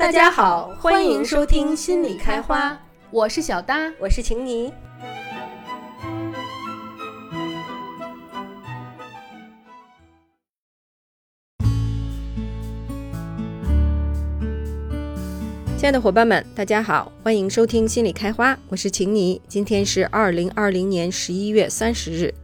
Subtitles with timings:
[0.00, 2.74] 大家好，欢迎收听心理开花，
[3.10, 4.72] 我是小搭，我是晴妮。
[15.76, 19.38] 亲爱的伙伴们，大家好，欢迎收听心理开花，我是晴妮。
[19.46, 22.34] 今天是二零二零年十一月三十日。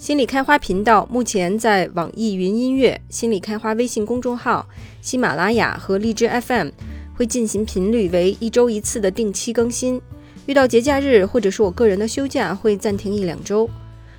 [0.00, 4.66] 心理开花频道目前在网易云音乐、心理开花微信公众号、
[5.02, 6.70] 喜马拉雅和荔枝 FM
[7.14, 10.00] 会进行频率为一周一次的定期更新。
[10.46, 13.68] 遇到节假日或者是我个人的休假，会暂停一两周。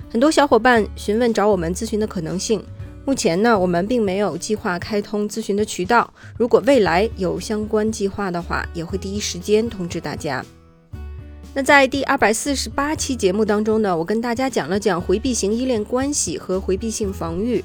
[0.08, 2.62] 很多小伙伴询问找我们咨询的可能性，
[3.04, 6.08] 目前呢，我们并没有计划开通咨询的渠道。
[6.38, 10.44] 如果未来有相关计划的话，也会第一时间通知大家。
[11.54, 17.62] 那在第二百四十八期节目当中呢，我跟大家讲了讲回避型依恋关系和回避性防御。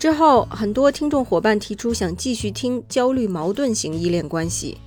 [0.00, 4.78] 之后，很多听众伙伴提出想继续听焦虑矛盾型依恋关系。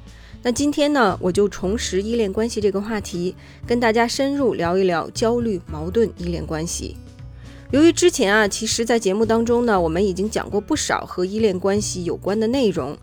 [0.43, 3.33] 那今天呢，我就重拾依恋关系这个话题，
[3.65, 6.97] 跟大家深入聊一聊焦虑矛盾依恋关系。
[7.71, 12.95] 由于之前啊，其实在节目当中呢，我们已经讲过不少和依恋关系有关的内容，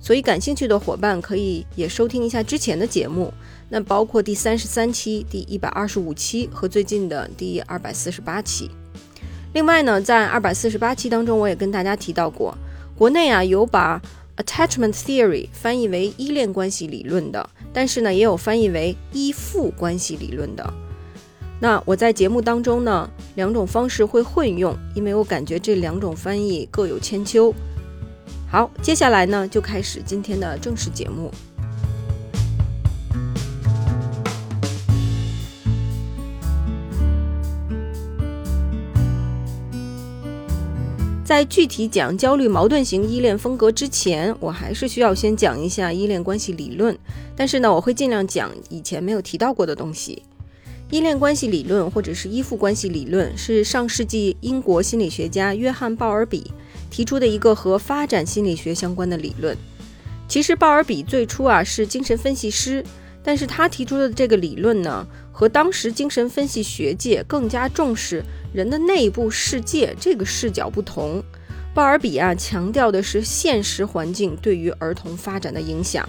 [0.00, 3.34] 所以感兴趣的伙伴可以也收听一下之前的节目。
[3.68, 8.70] 那包括第三十三期、第一百二十五期和最近的第二百四十八期。
[9.52, 12.56] 另外呢，在二百四十八期当中，我也跟大家提到过，
[12.96, 14.00] 国内啊有把
[14.36, 20.74] attachment theory 翻译为依恋关系理论的，但是呢也有翻译为依附关系理论的。
[21.58, 27.54] 那我在节目当中呢，两种方式会混用，因为我感觉这两种翻译各有千秋。
[28.48, 31.32] 好，接下来呢就开始今天的正式节目。
[41.26, 46.96] 在具体讲焦虑矛盾型依恋风格之前，我还是需要先讲一下依恋关系理论。
[47.34, 50.22] 但是呢，我会尽量讲以前没有提到过的东西。
[50.88, 56.52] 依恋关系理论或者是依附关系理论，是上世纪英国心理学家约翰·鲍尔比
[56.92, 59.56] 提出的一个和发展心理学相关的理论。
[60.28, 62.84] 其实鲍尔比最初啊是精神分析师，
[63.24, 65.04] 但是他提出的这个理论呢，
[65.38, 68.24] 和当时精神分析学界更加重视。
[68.54, 71.22] 人的内部世界这个视角不同，
[71.74, 76.08] 鲍尔比啊强调的是现实环境对于儿童发展的影响。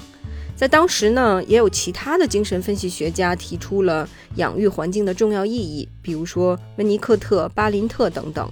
[0.56, 4.08] 在当时呢，也有其他的精神分析学家提出了
[4.38, 8.50] 养育环境的重要意义，比如说温尼克特、巴林特等等。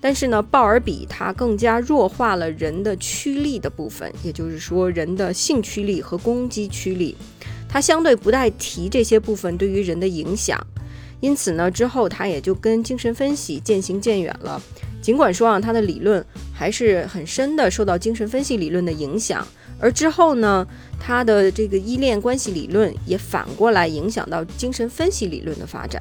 [0.00, 7.16] 但是呢，鲍尔比他更加弱化了人的驱力的部分，也就是说人的性驱力和攻击驱力，
[7.72, 10.60] 他相对不带提这些部分对于人的影响。
[11.20, 14.60] 因此呢，之后他也就跟精神分析渐行渐远了。
[15.00, 19.46] 尽管说啊，他的理论还是很深的受到精神分析理论的影响。
[19.80, 20.66] 而之后呢，
[21.00, 26.00] 他的这个依恋关系理论也反过来影响到精神分析理论的发展。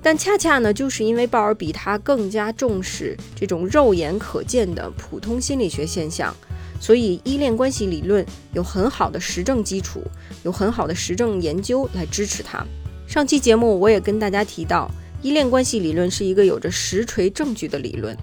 [0.00, 6.34] 但恰恰呢，就是因为鲍尔比他更加重视这种肉眼可见的普通心理学现象，
[6.82, 10.02] 所以依恋关系理论有很好的实证基础，
[10.42, 12.66] 有很好的实证研究来支持它。
[13.06, 14.90] 上期节目我也跟大家提到，
[15.22, 18.18] 依恋关系理论是一个有着实锤证据的理论。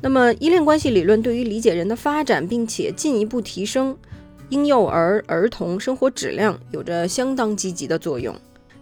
[0.00, 3.98] 那么，依恋关系理论对于理解人的发展，并且进一步提升
[4.50, 8.32] 婴幼儿儿童生活质量，有着相当积极的作用。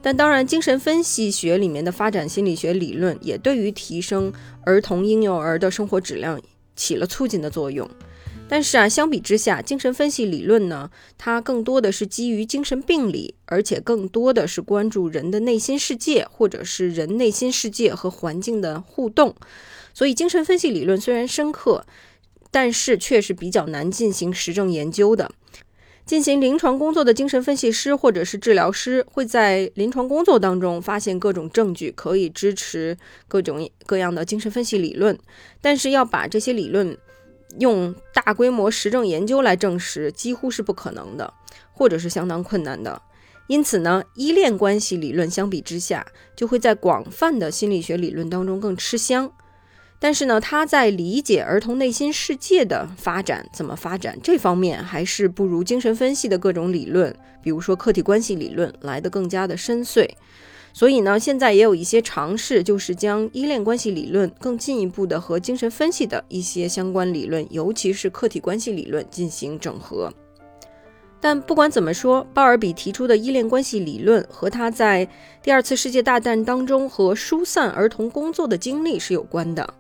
[0.02, 4.30] 但当然，精神分析学里面的发展心理学理论也对于提升
[4.66, 6.38] 儿童婴幼儿的生活质量
[6.76, 7.88] 起了促进的作用。
[8.46, 19.34] 但是啊，相比之下，精神分析理论呢，它更多的是基于精神病理，而且更多的是关注人的内心世界，或者是人内心世界和环境的互动。
[19.92, 21.84] 所以，精神分析理论虽然深刻，
[22.50, 25.32] 但是却是比较难进行实证研究的。
[26.04, 32.96] 进行临床工作的精神分析师或者是治疗师，会在临床工作当中发现各种证据，可以支持
[33.26, 35.18] 各种各样的精神分析理论，
[35.62, 36.96] 但是要把这些理论。
[37.58, 41.32] 用大规模实证研究来证实，几乎是不可能的，
[41.72, 43.00] 或者是相当困难的。
[43.46, 49.30] 因此呢，依恋关系理论相比之下，就会在广泛的心理学理论当中更吃香。
[50.00, 60.08] 但是呢，它在理解儿童内心世界的发展怎么发展这方面，还是不如精神分析的各种理论，比如说客体关系理论来的更加的深邃。
[60.76, 70.12] 所以呢，现在也有一些尝试，就是将依恋关系理论更进一步的和精神分析的一些相关理论，尤其是客体关系理论进行整合。
[71.20, 75.08] 但不管怎么说，鲍尔比提出的依恋关系理论和他在
[75.40, 79.74] 第二次世界大战当中和疏散儿童工作的经历是有关的。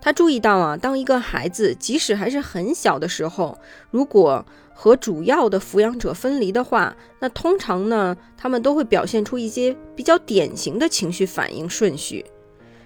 [0.00, 3.58] 他注意到啊，当一个孩子即使还是很小的时候，
[3.90, 4.46] 如果
[4.80, 12.24] 和主要的抚养者分离的话，那通常呢，他们都会表现出一些比较典型的情绪反应顺序。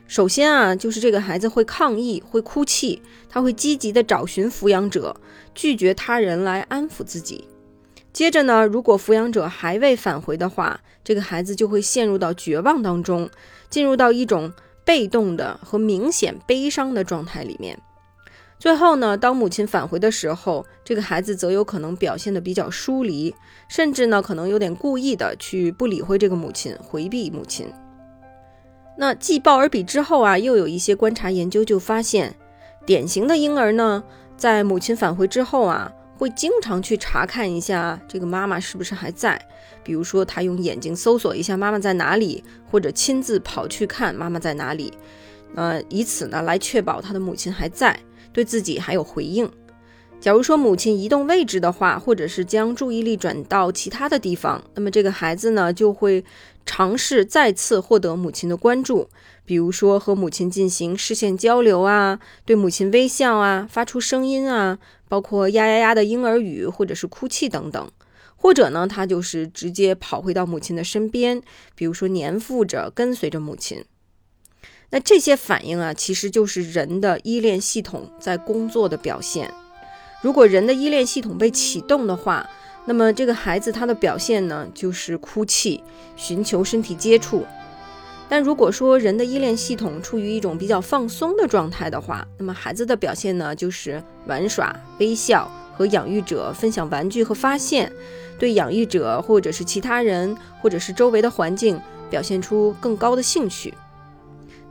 [0.06, 5.14] 首先啊，就是这个孩子会抗议，会哭泣，他会积极的找寻抚养者，
[5.54, 7.46] 拒绝他人来安抚自己。
[8.10, 13.28] 接着呢，如果抚养者还未返回的话，这个孩子就会陷入到绝望当中，
[13.68, 14.50] 进入到一种
[14.82, 17.78] 被动的和明显悲伤的状态里面。
[18.62, 23.34] 最后呢，当母亲返回的时候，这个孩子则有可能表现得比较疏离，
[23.66, 27.66] 甚至呢，可能有点故意的去不理会这个母亲，回避母亲。
[28.96, 32.36] 那继鲍尔比之后啊，又有一些观察研究就发现，
[32.86, 34.04] 典型的婴儿呢，
[34.36, 39.44] 在母亲返回之后啊，会经常去查看一下这个妈妈是不是还在，
[39.82, 44.92] 比如说他用眼睛搜索一下妈妈在哪里，或者亲自跑去看妈妈在哪里，
[45.56, 47.98] 呃，以此呢来确保他的母亲还在，
[48.32, 49.50] 对自己还有回应。
[50.20, 56.24] 假如说母亲移动位置的话，或者是将注意力转到其他的地方，那么这个孩子呢就会
[56.64, 59.08] 尝试再次获得母亲的关注，
[59.44, 67.90] 比如说和母亲进行视线交流啊，对母亲微笑啊，发出声音啊，包括呀呀呀的婴儿语或者是哭泣等等，
[68.36, 71.42] 或者呢他就是直接跑回到母亲的身边，
[71.74, 73.84] 比如说黏附着跟随着母亲。
[74.94, 79.50] 那这些反应啊，其实就是人的依恋系统在工作的表现。
[80.20, 82.46] 如果人的依恋系统被启动的话，
[82.84, 85.82] 那么这个孩子他的表现呢，就是哭泣、
[86.14, 87.46] 寻求身体接触。
[88.28, 97.90] 但如果说人的依恋系统处于一种比较放松的状态的话，那么孩子的表现呢，就是玩耍、微笑，和养育者分享玩具和发现，
[98.38, 101.80] 对养育者或者是其他人或者是周围的环境
[102.10, 103.72] 表现出更高的兴趣。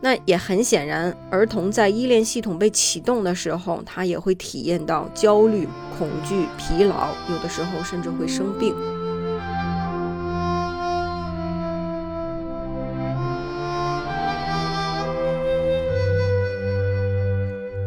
[0.04, 8.74] 那也很显然，儿童在依恋系统被启动的时候，他也会体验到焦虑、恐惧、疲劳，有的时候甚至会生病。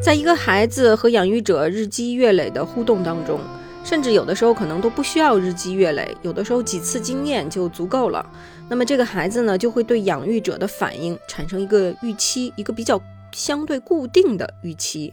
[0.00, 3.40] 在一个孩子和养育者日积月累的互动当中。
[3.84, 8.28] 甚至有的时候可能都不需要日积月累，有的时候几次经验就足够了。
[8.68, 12.98] 那么这个孩子呢，就会对养育者的反应产生一个预期，一个比较
[13.32, 15.12] 相对固定的预期。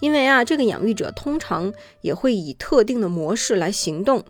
[0.00, 4.24] 因为啊，这个养育者通常也会以特定的模式来行动。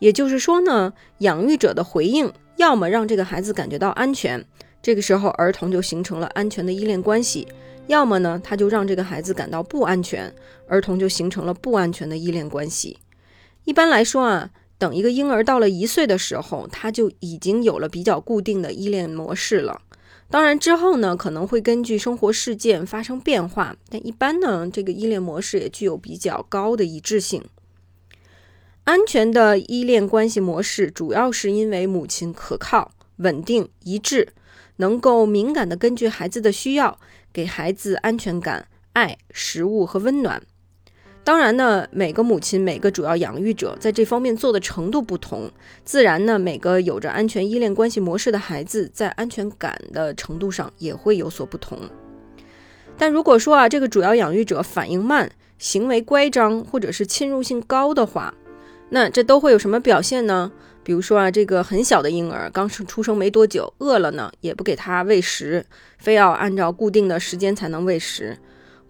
[0.00, 4.44] 也就是说呢，养育者的回应要么让这个孩子感觉到安全，
[4.82, 7.46] 这个时候儿童就形成了安全的依恋关系；
[7.86, 10.32] 要么呢，他就让这个孩子感到不安全，
[10.66, 12.98] 儿童就形成了不安全的依恋关系。
[13.64, 19.82] 一般来说啊，等一个婴儿到了一岁的时候，他就已经有了比较固定的依恋模式了。
[20.28, 27.44] 当然之后呢，可能会根据生活事件发生变化，但一般呢，这个依恋模式也具有比较高的一致性。
[28.84, 34.32] 安全的依恋关系模式，主要是因为母亲可靠、稳定、一致，
[34.76, 36.98] 能够敏感地根据孩子的需要，
[37.32, 40.42] 给孩子安全感、爱、食物和温暖。
[41.24, 45.48] 当然呢，每个母亲、每个主要养育者在这方面做的程度不同，
[45.84, 51.78] 自然呢，每个有着安全依恋关系模式的孩子在安全感的程度上也会有所不同。
[52.98, 58.34] 但如果说啊，这个主要养育者反应慢、行为乖张或者是侵入性高的话，
[58.90, 60.50] 那这都会有什么表现呢？
[60.82, 65.64] 比如说啊，这个很小的婴儿刚生出生没多久，饿了呢，也不给他喂食，
[65.98, 68.36] 非要按照固定的时间才能喂食。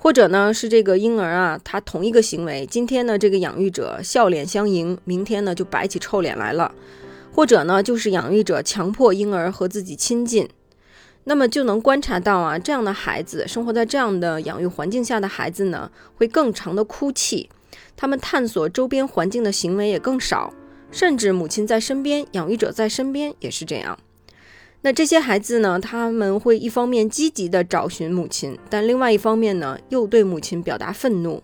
[0.02, 6.74] 或者呢，是这个婴儿啊，他同一个行为，今天呢，这个养育者笑脸相迎，明天呢就摆起臭脸来了。
[7.32, 10.48] 或者呢，就是养育者强迫婴儿和自己亲近，
[11.22, 17.48] 那么就能观察到啊，这样的孩子生活在这样的养育环境下的孩子呢，会更长的哭泣，
[17.96, 20.52] 他们探索周边环境的行为也更少，
[20.90, 23.96] 甚至母亲在身边，养育者在身边也是这样。
[24.84, 25.78] 那这些孩子呢？
[25.78, 31.40] 他们会一方面积极地找寻母亲，但另外一方面呢，又对母亲表达愤怒，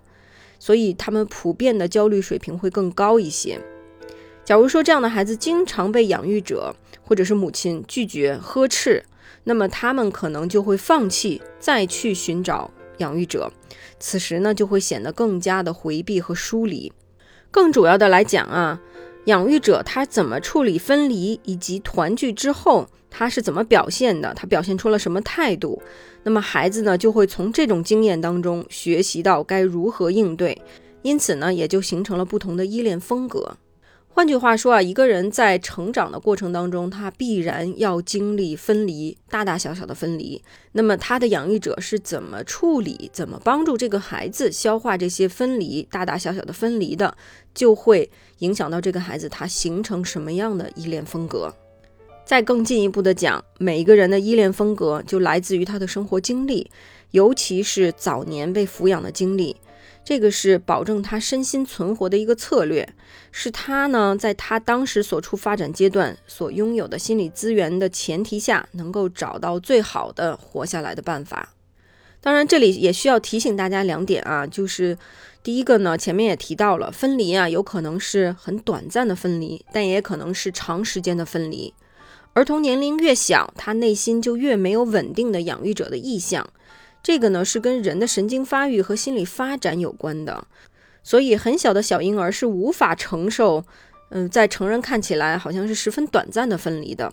[0.58, 3.60] 所以他们普遍的焦虑水平会更高一些。
[4.44, 9.04] 假如说这样的孩子经常被养育者或者是母亲拒绝呵斥，
[9.44, 13.52] 那么他们可能就会放弃再去寻找养育者，
[14.00, 16.92] 此时呢，就会显得更加的回避和疏离。
[17.52, 18.80] 更主要的来讲啊，
[19.26, 22.88] 养育者他怎么处理分离以及团聚之后。
[23.10, 24.32] 他是怎么表现的？
[24.34, 25.80] 他表现出了什么态度？
[26.22, 30.60] 那么孩子呢，就会从这种经验当中学习到该如何应对，
[31.02, 33.56] 因此呢，也就形成了不同的依恋风格。
[34.10, 40.42] 换句话说啊，一个人在成长的过程当中，他必然要经历分离，大大小小的分离。
[40.72, 47.16] 那么他的养育者是怎么处理、怎么帮助这个孩子消化这些分离、大大小小的分离的，
[47.54, 51.54] 就会影响到这个孩子他形成什么样的依恋风格。
[52.28, 56.70] 再更进一步的讲，每一个人的依恋风格就来自于他的生活经历，
[57.12, 59.56] 尤其是早年被抚养的经历。
[60.04, 62.86] 这个是保证他身心存活的一个策略，
[63.32, 71.54] 是他呢在他当时所处发展阶段所拥有的心理资源的前提下，能够找到最好的活下来的办法。
[72.20, 74.98] 当然，这里也需要提醒大家两点啊，就是
[75.42, 81.72] 第一个呢，前面也提到了，分离啊有可能是很短暂的分离，但也可能是长时间的分离。
[82.38, 86.48] 儿童年龄越小，他内心就越没有稳定的养育者的意向。
[87.02, 90.46] 这个呢是跟人的神经发育和心理发展有关的，
[91.02, 93.64] 所以很小的小婴儿是无法承受，
[94.10, 97.12] 嗯，在成人看起来好像是十分短暂的分离的，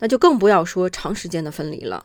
[0.00, 2.04] 那就更不要说长时间的分离了。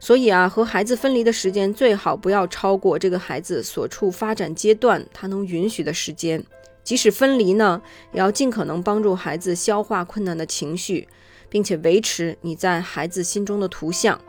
[0.00, 6.44] 所以啊，和孩子分离的时间最好不要超过这个孩子所处发展阶段他能允许的时间。
[6.82, 7.80] 即使分离呢，
[8.12, 11.06] 也要尽可能帮助孩子消化困难的情绪，
[11.48, 14.20] 并且维持你在孩子心中的图像。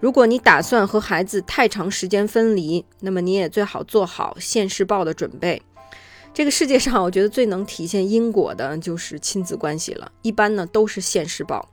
[0.00, 5.60] 如果你打算和孩子太长时间分离，那么你也最好做好现世报的准备。
[6.32, 10.12] 这个世界上，我觉得最能体现因果的就是亲子关系了。
[10.22, 11.68] 一般呢都是现世报。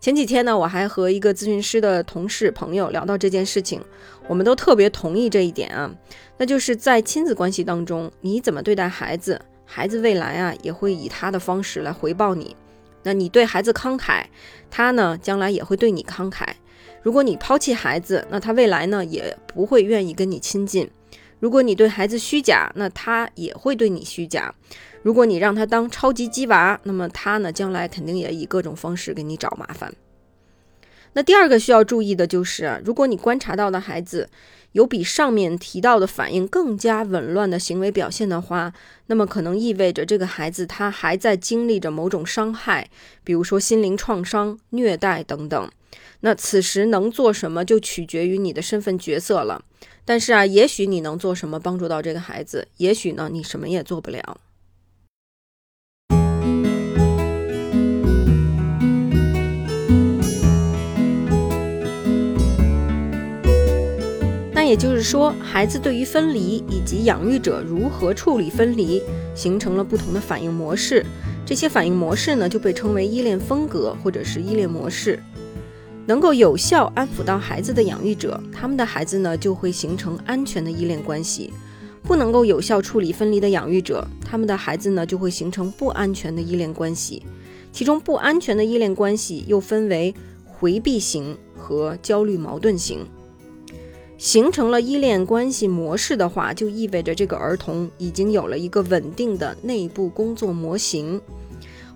[0.00, 3.80] 前几天呢，我还和一个咨询师的同事朋友聊到这件事情，
[4.26, 5.94] 我们都特别同意这一点啊，
[6.38, 12.56] 那就是在亲子关系当中，你怎么对待孩子，孩子未来啊也会以他的方式来回报你。
[13.02, 14.24] 那你对孩子慷慨，
[14.70, 16.46] 他呢将来也会对你慷慨。
[17.02, 20.86] 如果你抛弃孩子，那他未来呢也不会愿意跟你亲近；
[21.40, 24.54] 如果你对孩子虚假，那他也会对你虚假；
[25.02, 29.92] 如果你让他当超级鸡娃，那么他呢将来肯定也以各种方式给你找麻烦。
[31.14, 34.30] 那第二个需要注意的就是，如果你观察到的孩子
[34.72, 38.72] 有比上面提到的反应更加紊乱的行为表现的话，
[39.06, 42.90] 那么可能意味着这个孩子他还在经历着某种伤害，
[43.22, 45.70] 比如说心灵创伤、虐待等等。
[46.20, 49.64] 那此时能做什么就取决于你的身份角色了。
[50.04, 54.40] 但是啊，也许你能做什么帮助到这个孩子，也许呢你什么也做不了。
[64.72, 69.02] 也就是说，孩子对于分离以及养育者如何处理分离，
[69.34, 71.04] 形成了不同的反应模式。
[71.44, 75.22] 这些反应模式呢，就被称为依恋风格或者是依恋模式。
[76.06, 81.50] 能够有效安抚到孩子的养育者，他们的孩子呢就会形成安全的依恋关系；
[82.02, 87.22] 不能够有效处理分离的养育者，他们的孩子呢就会形成不安全的依恋关系。
[87.72, 90.14] 其中不安全的依恋关系又分为
[90.46, 93.00] 回避型和焦虑矛盾型。
[94.22, 101.20] 形成了依恋关系模式的话，就意味着这个儿童已经有了一个稳定的内部工作模型。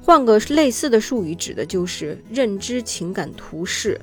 [0.03, 4.01] 换个类似的术语，指的就是认知情感图式。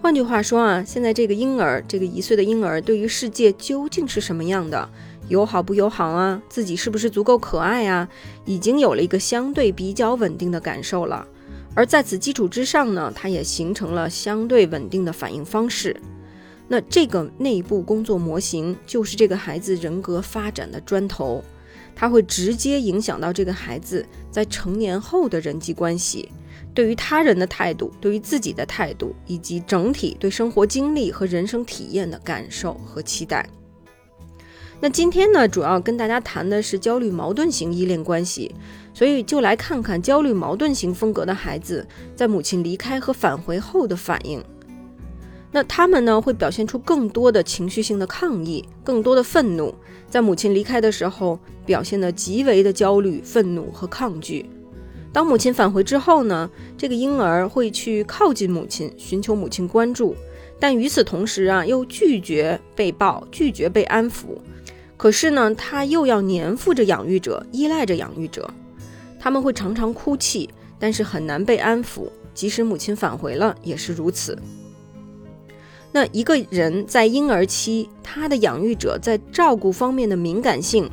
[0.00, 4.88] 换句话说啊，现在这个婴儿，这个一岁的婴儿，对于世界究竟是什么样的，
[5.28, 6.40] 友好不友好啊？
[6.48, 8.08] 自己是不是足够可爱啊？
[8.46, 11.28] 已经有了一个相对比较稳定的感受了。
[11.74, 15.94] 而在此基础之上呢，他也形成了相对稳定的反应方式。
[16.72, 21.44] 那这个内部工作模型，就是这个孩子人格发展的砖头。
[21.94, 26.30] 它会直接影响到这个孩子在成年后的人际关系，
[26.72, 33.46] 对于他人的态度，对于自己的态度，以及整体对生活经历和人生体验的感受和期待。
[34.80, 38.54] 那今天呢，主要跟大家谈的是焦虑矛盾型依恋关系，
[38.94, 41.86] 所以就来看看焦虑矛盾型风格的孩子
[42.16, 44.42] 在母亲离开和返回后的反应。
[45.54, 49.74] 那他们呢，会表现出更多的情绪性的抗议，更多的愤怒。
[50.08, 54.46] 在母亲离开的时候，表现得极为的焦虑、愤怒和抗拒。
[55.12, 60.16] 当母亲返回之后呢，这个婴儿会去靠近母亲，寻求母亲关注，
[60.58, 64.38] 但与此同时啊，又拒绝被抱，拒绝被安抚。
[64.96, 68.48] 可是呢，他又要黏附着养育者，依赖着养育者。
[69.20, 74.38] 他们会常常哭泣，但是很难被安抚，即使母亲返回了，也是如此。
[75.92, 80.90] 那一个人在婴儿期，他的养育者在照顾方面的敏感性，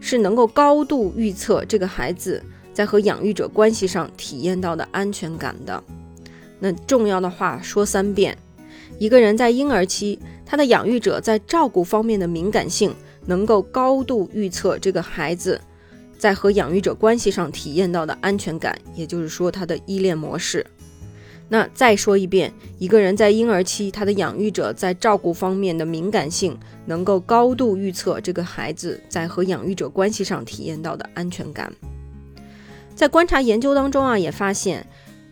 [0.00, 2.42] 是能够高度预测这个孩子
[2.74, 5.82] 在和养育者关系上体验到的安全感的。
[6.58, 8.36] 那重要的话说三遍：
[8.98, 12.92] 一个人在婴儿期，他的养育者在照顾方面的敏感性，
[13.26, 15.60] 能够高度预测这个孩子
[16.18, 20.66] 在和养育者关系上体验到的安全感，也就是说他的依恋模式。
[21.52, 31.70] 那再说一遍，一个人在婴儿期，他的养育者在照顾方面的敏感性，能够高度预测这个孩子在和养育者关系上体验到的安全感。
[32.94, 34.86] 在观察研究当中啊，也发现，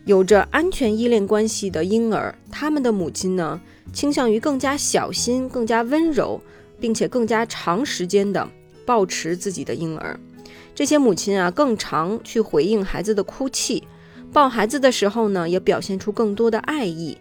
[0.05, 3.59] 有着安全依恋关系的婴儿，他们的母亲呢，
[3.91, 6.39] 倾向于更加小心、更加温柔，
[6.79, 8.47] 并且更加长时间的
[8.85, 10.19] 抱持自己的婴儿。
[10.75, 13.83] 这些母亲啊，更常去回应孩子的哭泣，
[14.33, 17.17] 抱孩子的时候呢，也表现出更多的爱意。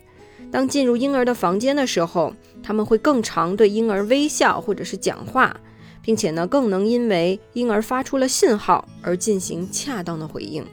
[0.51, 5.57] 当进入婴儿的房间的时候，他们会更常对婴儿微笑或者是讲话。
[6.03, 10.65] 并且呢，更能因为婴儿发出了信号而进行恰当的回应。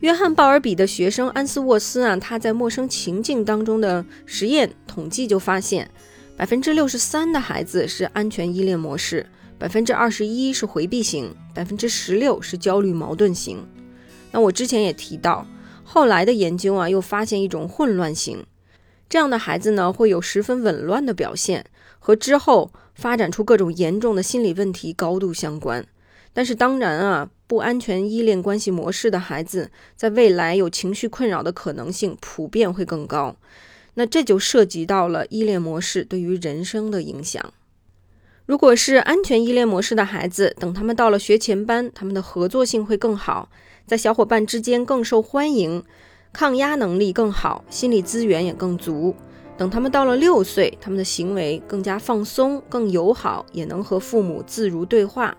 [0.00, 5.88] 约翰鲍尔比的学生安斯沃斯啊，他在陌生情境当中的实验统计就发现，
[6.36, 9.24] 百分之六十三的孩子是安全依恋模式，
[9.56, 13.64] 百分之二十一是回避型，百分之十六是焦虑矛盾型。
[14.32, 15.46] 那我之前也提到，
[15.84, 18.44] 后来的研究啊，又发现一种混乱型，
[19.08, 21.66] 这样的孩子呢，会有十分紊乱的表现。
[22.02, 25.86] 和之后发展出各种严重的心理问题高度相关，
[26.32, 33.36] 但是当然啊，不安全依恋关系模式的孩子，在未来有情绪困扰的可能性普遍会更高。
[33.94, 37.52] 那这就涉及到了依恋模式对于人生的影响。
[38.46, 43.50] 如果是安全依恋模式的孩子，等他们到了学前班，他们的合作性会更好，
[43.90, 45.82] 在小伙伴之间更受欢迎，
[46.32, 49.16] 抗压能力更好，心理资源也更足。
[49.58, 55.36] 等他们到了六岁，他们的行为更加放松、更友好，也能和父母自如对话。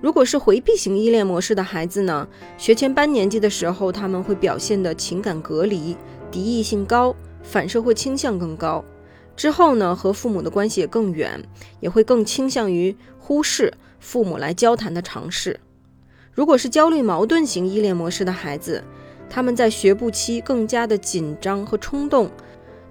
[0.00, 2.28] 如果是回避型依恋模式的孩子呢？
[2.56, 5.96] 学前班年纪的时候，他们会表现的情感隔离、
[6.30, 7.12] 敌意性高、
[7.42, 8.84] 反社会倾向更高。
[9.34, 11.42] 之后呢，和父母的关系也更远，
[11.80, 15.58] 也会更倾向于忽视父母来交谈的尝试。
[16.34, 18.82] 如果是焦虑矛盾型依恋模式的孩子，
[19.28, 22.30] 他们在学步期更加的紧张和冲动。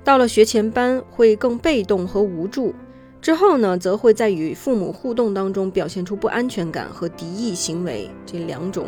[0.03, 2.74] 到了学前班会更被动和无助，
[3.19, 8.86] 之后呢，则会在与父母互动当中表现出不安全感和敌意行为这两种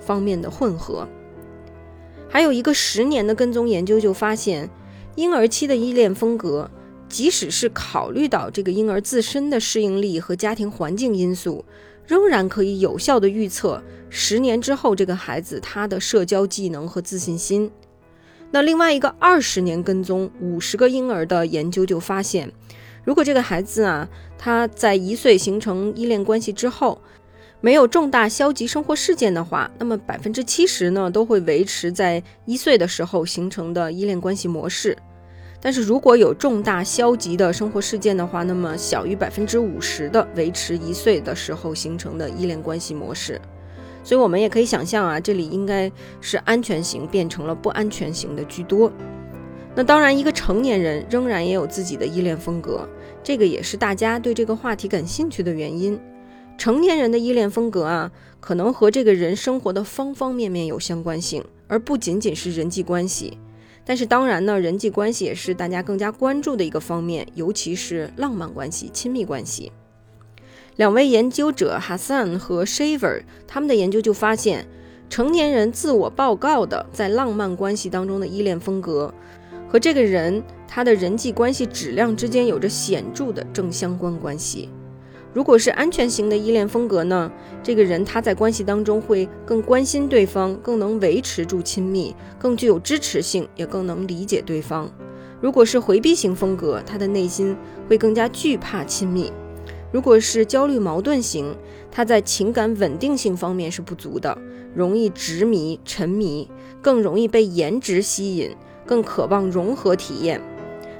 [0.00, 1.06] 方面的混合。
[2.28, 4.68] 还有一个十年的跟踪研究就发现，
[5.14, 6.68] 婴儿期的依恋风格，
[7.08, 11.64] 即使是考虑到这个婴儿自身的适应力和家庭环境因素，
[12.06, 17.70] 仍然可以有效的预测十年之后这个孩子他的社交技能和自信心。
[18.50, 22.52] 那另外一个二十年跟踪五十个婴儿的研究就发现，
[23.04, 27.00] 如果这个孩子啊，他在一岁形成依恋关系之后，
[27.62, 34.98] 没有重大消极生活事件的话，那么百分之七十呢都会维持在一岁的时候形成的依恋关系模式。
[35.64, 43.40] 但是如果有重大消极的生活事件的话，那么小于百分之五十的维持一岁的时候形成的依恋关系模式。
[44.02, 45.88] 所以，我们也可以想象啊，这里应该
[46.20, 48.90] 是安全型变成了不安全型的居多。
[49.76, 52.88] 那当然，一个成年人仍然也有自己的依恋风格，
[53.22, 55.96] 这个也是大家对这个话题感兴趣的原因。
[56.58, 63.38] 成年人的依恋风格啊，可能和这个人生活的方方面面有相关性，而不仅仅是人际关系。
[63.84, 69.72] 但是，当然呢，人际关系也是大家更加关注的一个方面，尤其是浪漫关系、亲密关系。
[70.76, 74.66] 两位研究者 Hassan 和 Shaver，他们的研究就发现，
[75.10, 79.12] 成年人自我报告的在浪漫关系当中的依恋风格，
[79.68, 84.70] 和这个人他的人际关系质量之间有着显著的正相关关系。
[85.34, 87.30] 如果是安全型的依恋风格呢，
[87.62, 94.90] 这个人他在关系当中会更关心对方，更能维持住亲密，更具有支持性，也更能理解对方。
[95.40, 97.56] 如果是回避型风格，他的内心
[97.88, 99.32] 会更加惧怕亲密。
[99.90, 101.56] 如果是焦虑矛盾型，
[101.90, 104.36] 他在情感稳定性方面是不足的，
[104.74, 106.50] 容易执迷沉迷，
[106.82, 110.40] 更容易被颜值吸引，更渴望融合体验。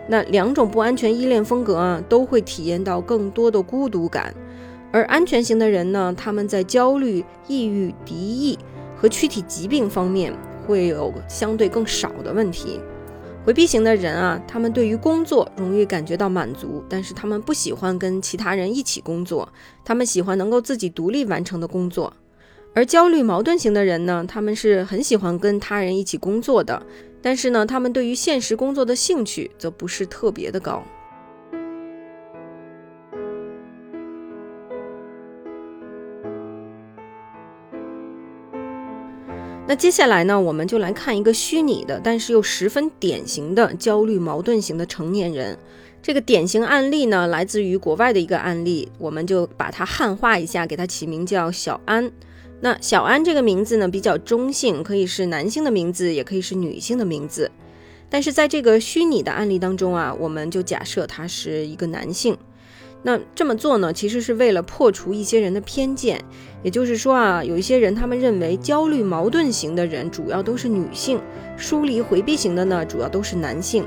[0.09, 4.35] 那两种不安全依恋风格啊，都会体验到更多的孤独感。
[4.91, 8.59] 而安全型的人呢，他们在焦虑、抑郁、敌意
[8.97, 10.33] 和躯体疾病方面
[10.67, 12.79] 会有相对更少的问题。
[13.45, 19.49] 回避型的人啊，他们对于工作容易感觉到满足，但是他们不喜欢跟其他人一起工作，
[19.85, 22.13] 他们喜欢能够自己独立完成的工作。
[22.75, 26.81] 而焦虑矛盾型的人呢，他们是很喜欢跟他人一起工作的，
[27.23, 30.83] 但是呢，他们对于现实工作的兴趣则不是特别的高。
[39.65, 45.57] 那接下来呢，我们就来看一个虚拟的，但是又十分典型的焦虑矛盾型的成年人。
[46.03, 52.11] 这个典型案例呢，来自于国外的一个案例，我们就把它汉化一下，给它起名叫小安。
[52.65, 57.51] 那小安这个名字呢比较中性，可以是男性的名字，也可以是女性的名字。
[58.09, 62.39] 但是在这个虚拟的案例当中啊，我们就假设他是一个男性。
[63.03, 66.25] 那这么做呢，其实是为了破除一些人的偏见。
[66.63, 71.21] 也就是说啊，有一些人他们认为焦虑矛盾型的人主要都是女性，
[71.57, 73.85] 疏离回避型的呢主要都是男性。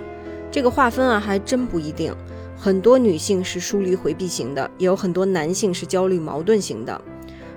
[0.51, 2.13] 这个划分啊还真不一定，
[2.57, 7.01] 很多女性是疏离回避型的，也有很多男性是焦虑矛盾型的。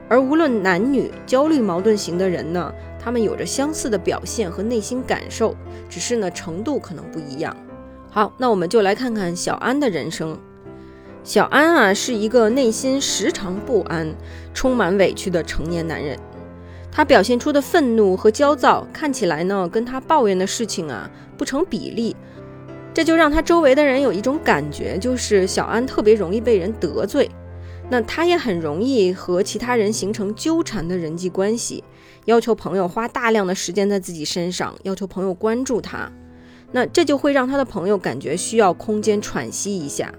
[0.08, 5.54] 而无论男女，焦虑矛盾型的人呢，他们有着相似的表现和内心感受，
[5.88, 7.54] 只是呢程度可能不一样。
[8.10, 10.38] 好，那我们就来看看小安的人生。
[11.22, 14.14] 小安啊，是一个内心时常不安、
[14.54, 16.18] 充满委屈的成年男人。
[16.90, 22.16] 他表现出的愤怒和焦躁，看起来呢，跟他抱怨的事情啊不成比例。
[22.94, 27.30] 这就让他周围的人有一种感觉，就是小安特别容易被人得罪。
[27.90, 31.82] 那他也很容易和其他人形成纠缠的人际关系，
[32.26, 36.12] 要求朋友花大量的时间在自己身上，要求朋友关注他。
[36.70, 40.12] 那这就会让他的朋友感觉需要空间喘息一下。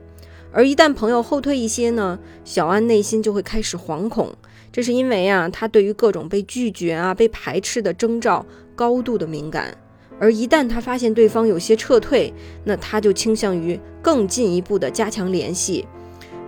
[0.52, 4.34] 而一旦朋友后退一些呢，小安内心就会开始惶恐。
[4.72, 8.44] 这是因为啊，他对于各种被拒绝啊、被排斥的征兆
[8.76, 9.78] 高度的敏感。
[10.20, 15.88] 而一旦他发现对方有些撤退，那他就倾向于更进一步的加强联系。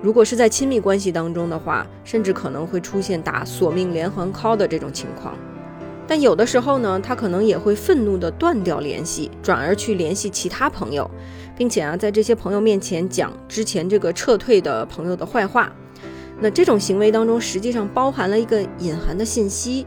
[0.02, 5.36] 如果是在亲密关系当中的话，甚至可能会出现打索命连环 call 的这种情况。
[6.08, 11.10] 但有的时候呢，他可能也会愤怒地断掉联系，转而去联系其他朋友，
[11.56, 15.72] 并且啊，在这些朋友面前讲之前这个撤退的朋友的坏话。
[16.40, 19.86] 那这种行为当中，实际上包含了一个隐含的信息，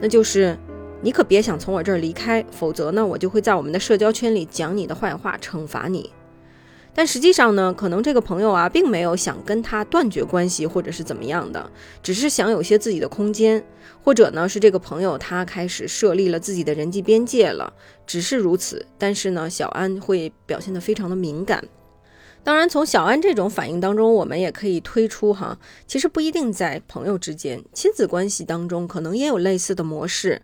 [0.00, 0.56] 那就是
[1.02, 6.10] 你可别想从我这儿离开，否则呢，我就会在我们的社交圈里讲你的坏话，惩罚你。
[6.96, 11.70] 但实际上呢，可能这个朋友啊，并没有想跟他断绝关系，或者是怎么样的，
[12.02, 13.62] 只是想有些自己的空间，
[14.02, 17.70] 或者呢，是这个朋友他开始设立了自己的人际边界了，
[18.06, 18.86] 只是如此。
[18.96, 21.62] 但是呢，小安会表现得非常的敏感。
[22.42, 30.40] 当然，从小安这种反应当中，我们也可以推出哈，其实不一定在朋友之间，亲子关系当中可能也有类似的模式。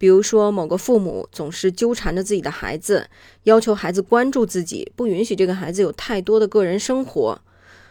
[0.00, 3.06] 比如说，某个父母总是纠缠着自己的孩子，
[3.42, 7.38] 要求孩子关注自己，不允许这个孩子有太多的个人生活。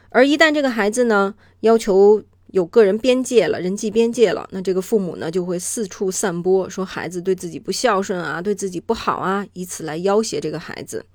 [0.10, 11.06] 而一旦这个孩子呢要求有个人边界了、人际边界了，那这个父母呢就会四处散播，说孩子对自己不孝顺啊，对自己不好啊，以此来要挟这个孩子。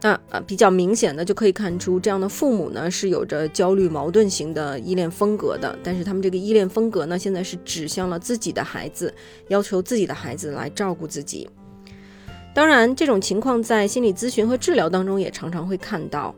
[0.00, 5.76] 那呃，比较明显的就可以看出，这样的父母呢是有着焦虑矛盾型的依恋风格的。
[5.82, 9.12] 但是他们这个依恋风格呢，现在是指向了自己的孩子，
[9.48, 11.48] 要求自己的孩子来照顾自己。
[12.54, 16.34] 当然，这种情况在心理咨询和治疗当中也常常会看到。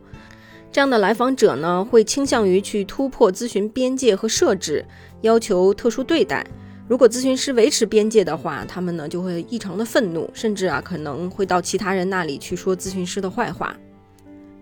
[0.71, 4.85] 这样的来访者呢，会倾向于去突破咨询边界和设置，
[5.21, 6.45] 要求特殊对待。
[6.91, 13.73] 如果咨询师维持边界的话，他们呢就会异常的愤怒，甚至啊可能会到其他人那里去说咨询师的坏话。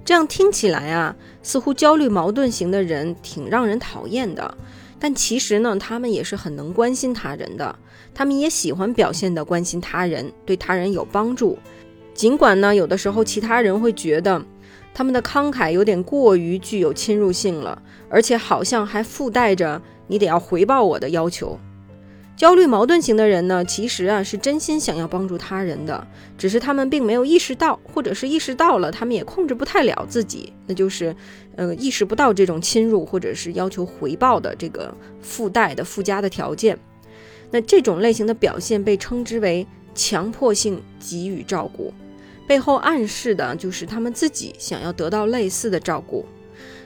[0.06, 4.56] 这样听起来啊，似乎焦虑矛盾型的人挺让人讨厌的。
[5.00, 7.76] 但其实呢，他们也是很能关心他人的，
[8.13, 11.58] 他们也喜欢表现的关心他人，对他人有帮助。
[12.13, 14.39] 尽管呢，有的时候其他人会觉得
[14.94, 21.60] 他们的慷慨有点过于具有侵入性了，而且好像还附带着你得要回报我的要求。
[22.39, 31.13] 焦虑矛盾型的人呢，其实啊是真心想要帮助他人的，只是他们并没有意识到，或者是意识到了，他们也控制不太了自己，那就是，
[31.58, 36.80] 呃，意识不到这种侵入或者是要求回报的这个附带的附加的条件。
[37.52, 41.93] 那这种类型的表现被称之为强迫性给予照顾，
[42.47, 46.25] 背后暗示的就是他们自己想要得到类似的照顾。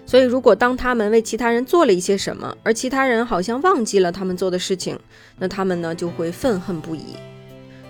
[0.05, 4.99] 所以，如果当他们为其他人做了一些什么，而其他人好像忘记了他们做的事情，
[5.39, 7.15] 那他们呢就会愤恨不已。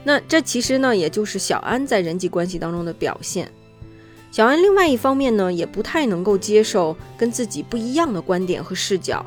[0.04, 3.52] 那这其实呢，也就是小安在人际关系当中的表现。
[4.32, 9.26] 小安另外一方面呢，也不太能够接受跟自己不一样的观点和视角，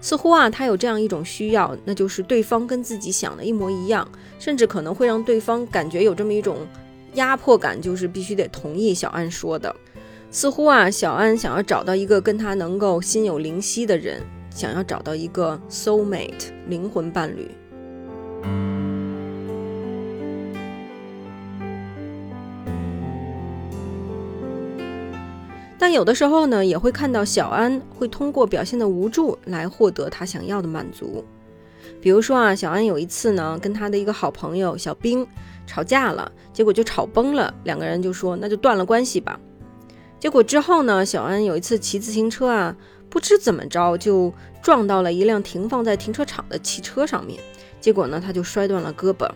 [0.00, 6.58] 似乎啊，他有这样一种需要，那就是对方跟自己想的一模一样，甚至可能会让对方感觉有这么一种
[7.14, 9.74] 压迫感，就是必须得同意小安说的。
[10.30, 17.50] 似乎啊，小安想要找到一个跟他能够心有灵犀的人，想要找到一个 soul mate 灵魂伴侣。
[25.78, 31.24] 但有的时候呢，也会看到小安会通过表现的无助来获得他想要的满足。
[32.02, 35.26] 比如说啊，小安有一次呢，跟他的一个好朋友小兵
[35.66, 39.40] 吵架了，结果就吵崩了，两个人就说那就断了关系吧。
[40.20, 42.74] 结果之后呢，小安有一次骑自行车啊，
[43.08, 47.40] 不知怎么着就撞到了一辆停放在停车场的汽车上面。
[47.80, 49.30] 结果呢，他就摔断了胳膊。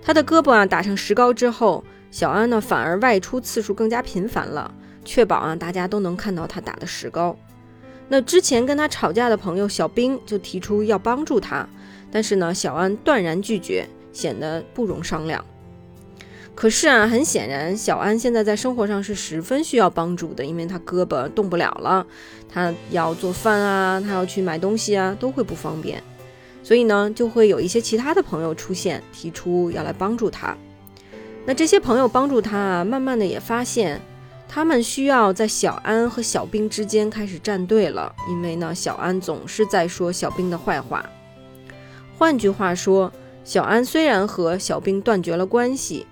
[0.00, 4.72] 他的胳膊啊打上石膏之后，小安呢反而外出次数更加频繁了，
[5.04, 7.36] 确保啊大家都能看到他打的石膏。
[8.08, 11.68] 那之前跟他吵架的朋友小兵就提出要帮助他，
[12.12, 15.44] 但是呢，小安断然拒绝，显得不容商量。
[16.56, 22.04] 可是啊，很显然，小安现在在生活上是十分需要帮助的，因为他胳膊动不了了，
[22.48, 26.02] 他要做饭啊，他要去买东西啊，都会不方便。
[26.62, 30.56] 所以呢，就会有一些其他的朋友出现，提出要来帮助他。
[31.44, 34.00] 那这些朋友帮助他啊，慢慢的也发现。
[34.48, 41.04] 他们需要在小安和小兵之间开始站队了，因为呢，小安总是在说小兵的坏话。
[42.16, 43.12] 换句话说，
[43.44, 46.06] 小安虽然和小兵断绝了关系，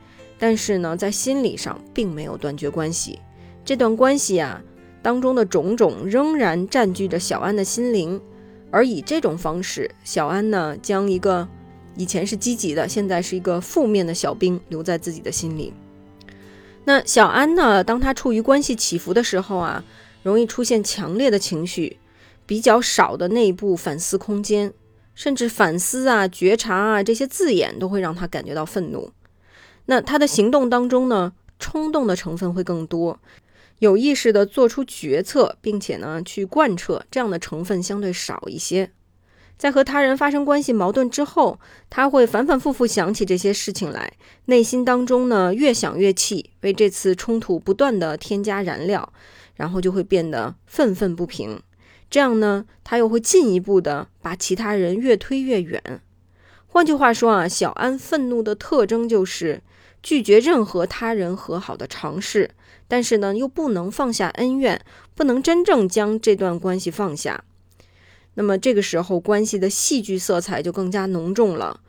[0.47, 3.19] 但是呢，在心理上并没有断绝关系。
[3.65, 4.61] 这段关系啊
[5.01, 8.21] 当中的种种仍然占据着小安的心灵，
[8.71, 11.49] 而以这种方式，小安呢将一个
[11.97, 15.73] 以前是积极的，现在是一个负面的小兵留在自己的心里。
[16.85, 17.83] 那小安呢？
[17.83, 19.83] 当他处于关系起伏的时候啊，
[20.23, 21.97] 容易出现强烈的情绪，
[22.45, 24.75] 比较少的内部反思空间，
[25.15, 29.11] 甚至反思啊、觉察啊这些字眼都会让他感觉到愤怒。
[29.87, 33.19] 那他的行动当中呢，冲动的成分会更多，
[33.81, 38.91] 有意识的做出决策，并且呢去贯彻这样的成分相对少一些。
[39.57, 44.15] 在和他人发生关系矛盾之后，他会反反复复想起这些事情来，
[44.47, 49.13] 内心当中呢越想越气，为这次冲突不断的添加燃料，
[49.55, 51.63] 然后就会变得愤愤不平。
[52.11, 56.01] 这样呢，他又会进一步的把其他人越推越远。
[56.67, 59.63] 换句话说啊，小安愤怒的特征就是
[60.05, 62.51] 拒绝任何他人和好的尝试，
[62.87, 67.43] 但是呢，又不能放下恩怨，不能真正将这段关系放下。
[68.35, 71.81] 那么这个时候，关系的戏剧色彩就更加浓重了，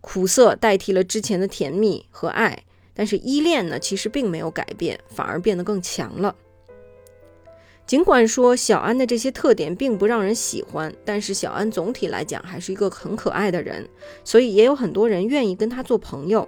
[0.00, 2.64] 苦涩代替了之前的甜蜜和爱。
[2.94, 6.34] 但是依恋呢，其实并没有改变，反而变得更强了。
[7.88, 13.88] 尽管说小安的这些特点并不让人喜欢，但是小安总体来讲还是一个很可爱的人，
[14.22, 16.46] 所以也有很多人愿意跟他做朋友。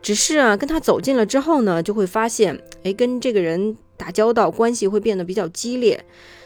[0.00, 6.02] 只是啊，跟他走近了之后呢，就会发现，哎，跟这个人打交道，关系会变得比较激烈。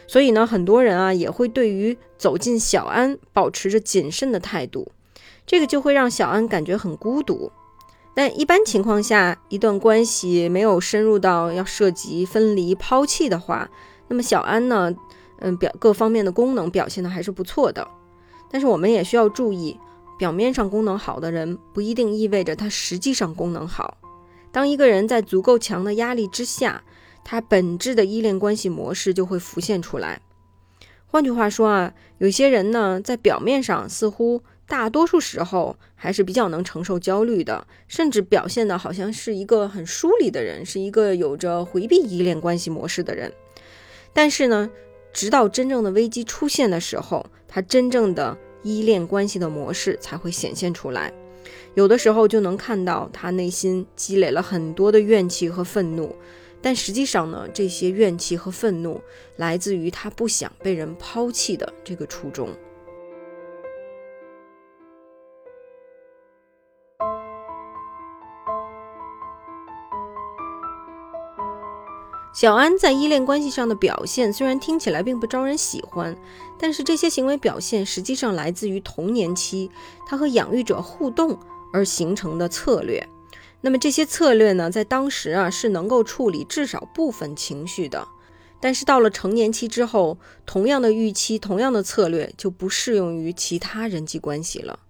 [0.09, 4.91] 所以呢，很多人啊也会对于走进小安保持着谨慎的态度，
[5.47, 7.53] 这个就会让小安感觉很孤独。
[8.17, 13.71] 但一般情况下，一段关系没有深入到要涉及分离、抛弃的话，
[14.09, 14.95] 那么小安呢，
[15.39, 17.87] 嗯，表各方面的功能表现的还是不错的。
[18.51, 19.79] 但是我们也需要注意，
[20.19, 23.97] 表面上功能好的人不一定意味着他实际上功能好。
[24.51, 26.85] 当一个人在足够强的压力之下，
[27.25, 30.21] 他本质的依恋关系模式就会浮现出来。
[31.07, 43.33] 换句话说啊，有些人呢，在表面上似乎大多数时候还是比较能承受焦虑的，甚至表现的好像是一个很疏离的人，是一个有着回避依恋关系模式的人。
[44.13, 44.71] 但是呢，
[45.13, 51.13] 直到真正的危机出现的时候，他真正的依恋关系的模式才会显现出来。
[51.75, 56.15] 有的时候就能看到他内心积累了很多的怨气和愤怒。
[56.61, 59.01] 但实际上呢，这些怨气和愤怒
[59.37, 62.51] 来自于他不想被人抛弃的这个初衷。
[72.33, 76.17] 小安在依恋关系上的表现虽然听起来并不招人喜欢，
[76.59, 79.71] 但是这些行为表现实际上来自于童年期
[80.07, 81.39] 他和养育者互动
[81.75, 83.07] 而形成的策略。
[83.61, 88.09] 那么这些策略呢，在当时啊是能够处理至少部分情绪的，
[88.61, 90.17] 但是到了成年期之后，
[90.47, 94.81] 同样的预期、同样的策略就不适用于其他人际关系了。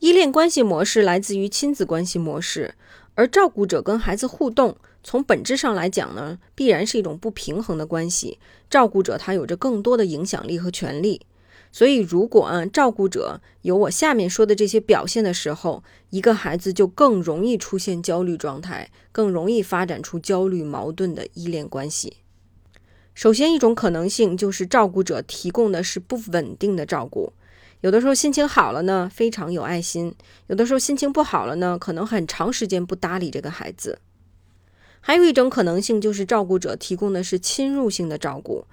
[0.00, 2.74] 依恋关系模式来自于亲子关系模式，
[3.16, 8.38] 而照顾者跟孩子互动，从本质上来讲呢，必然是一种不平衡的关系。
[8.68, 11.22] 照顾者他有着更多的影响力和权利。
[11.72, 22.18] 所以，如果啊，照顾者有我下面说的这些表现的时候，一个孩子就更容易出现焦虑状态，更容易发展出焦虑矛盾的依恋关系。
[23.14, 27.32] 首先，一种可能性就是照顾者提供的是不稳定的照顾，
[27.82, 30.10] 有的时候心情好了呢，非常有爱心；
[30.46, 33.98] 有的时候心情不好了呢，可能很长时间不搭理这个孩子。
[35.00, 38.64] 还有一种可能性就是照顾者提供的是侵入性的照顾。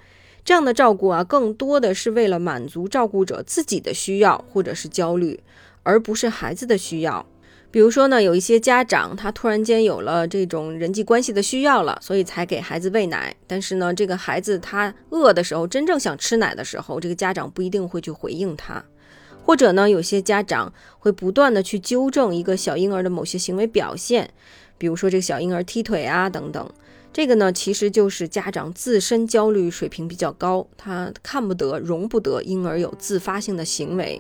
[0.44, 5.42] 这样的照顾啊，更多的是为了满足照顾者自己的需要或者是焦虑，
[5.84, 7.26] 而不是孩子的需要。
[7.70, 13.36] 比如说呢，有一些家长他突然间有了这种人际关系的需要了，所以才给孩子喂奶。
[13.48, 18.84] 但是呢，这个孩子他饿的时候，真正想吃奶的时候，这个家长不一定会去回应他。
[19.46, 24.34] 或者呢，有些家长会不断的去纠正一个小婴儿的某些行为表现，
[24.78, 26.70] 比如说这个小婴儿踢腿啊等等。
[27.12, 34.20] 这个呢，其实就是家长自身焦虑水平比较高，他看不得、容不得婴儿有自发性的行为。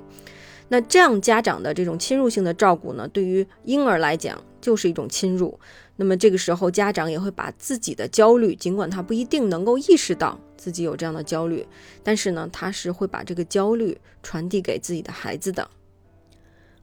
[0.70, 5.60] 那这样家长的这种侵入性的照顾呢，对于婴儿来讲就是一种侵入。
[5.95, 11.65] 那么这个时候，家长也会把自己的焦虑，尽管他不一定能够意识到自己有这样的焦虑，
[12.03, 15.69] 但是呢，他是会把这个焦虑传递给自己的孩子的。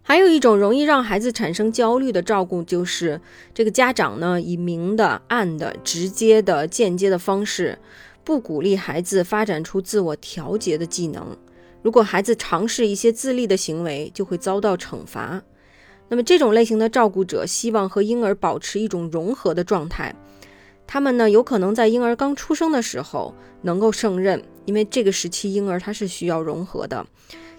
[0.02, 3.20] 还有一种容易让孩子产生焦虑的照顾，就是
[3.52, 7.78] 这个家长呢，以明的、暗的、直接的、间接的方式，
[8.24, 11.36] 不鼓励孩子发展出自我调节的技能。
[11.82, 15.42] 如果孩子尝试一些自立的行为，就会遭到惩罚。
[16.10, 20.14] 那么这种类型的照顾者希望和婴儿保持一种融合的状态。
[20.86, 27.06] 他们呢，有可能在婴儿刚出生的时候能够胜任，因为这个时期婴儿他是需要融合的。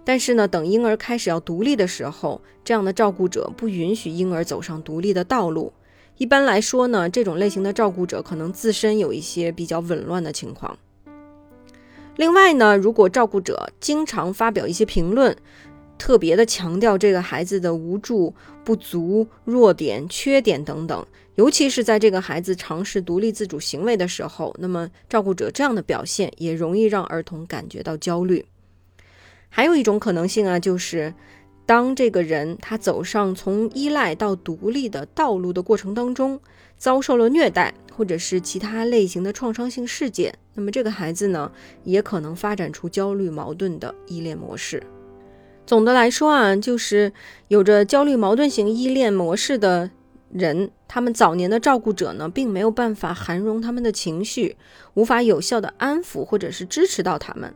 [0.03, 5.71] 但是呢，等婴儿开始要独立的时候，这样的照顾者不允许婴儿走上独立的道路。
[6.17, 10.77] 一般来说呢，这种类型的照顾者可能自身有一些比较紊乱的情况。
[12.17, 15.35] 另外呢，如果照顾者经常发表一些评论，
[16.01, 18.33] 特别的强调这个孩子的无助、
[18.63, 28.43] 不足、弱点、缺点等等，尤其是在这个孩子尝试独立自主行为的时候，那么照顾者这样的表现也容易让儿童感觉到焦虑。
[29.47, 31.13] 还有一种可能性啊，就是
[31.67, 36.41] 当这个人他走上从依赖到独立的道路的过程当中，
[36.79, 41.51] 遭受了虐待或者是其他类型的创伤性事件，那么这个孩子呢，
[41.83, 44.81] 也可能发展出焦虑矛盾的依恋模式。
[45.71, 47.13] 总的来说啊，就是
[47.47, 49.89] 有着焦虑矛盾型依恋模式的
[50.33, 54.57] 人，他们早年的照顾者呢，并没有办法涵容他们的情绪，
[54.95, 57.53] 无法有效的安抚或者是支持到他们。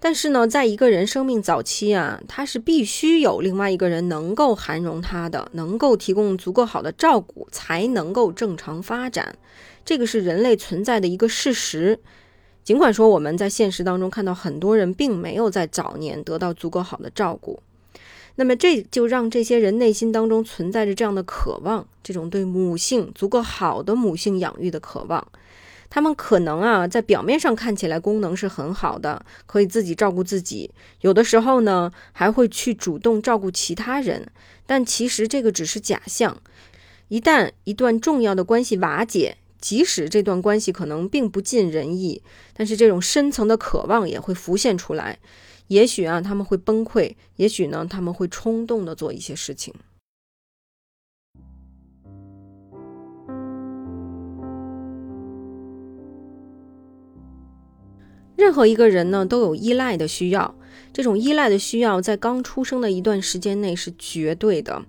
[0.00, 9.36] 但是呢，在一个人生命早期啊，他是必须有另外一个人能够涵容他的，能够提供足够好的照顾，才能够正常发展。
[9.84, 11.98] 这个是人类存在的一个事实。
[12.64, 17.60] 尽管说我们在现实当中看到很多人并没有在早年得到足够好的照顾，
[18.36, 25.24] 那么这就让这些人内心当中存在着这样的渴望，这种对母性足够好的母性养育的渴望。
[25.90, 30.70] 他们可能啊，在表面上看起来功能是很好的，可以自己照顾自己，
[31.02, 34.26] 有的时候呢还会去主动照顾其他人。
[34.66, 36.36] 但其实这个只是假象。
[37.08, 42.20] 一旦一段重要的关系瓦解，即使这段关系可能并不尽人意，
[42.52, 45.18] 但是这种深层的渴望也会浮现出来。
[45.68, 49.72] 也许啊，他们会崩溃；也许呢，他们会冲动的做一些事情。
[58.36, 60.54] 任何一个人呢都有依赖的需要，
[60.92, 64.82] 这种依赖的需要在刚出生的一段时间内是绝对的，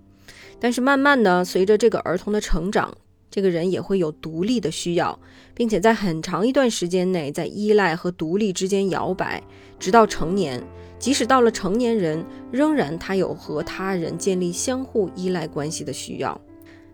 [0.59, 2.97] 但是慢慢的随着这个儿童的成长，
[3.35, 5.19] 这个人也会有独立的需要，
[5.53, 9.43] 并且在很长一段时间内在依赖和独立之间摇摆，
[9.77, 10.63] 直到成年，
[10.97, 16.39] 即使到了成年人，仍然他有和他人建立相互依赖关系的需要。